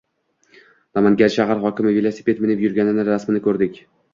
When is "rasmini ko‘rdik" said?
3.11-3.83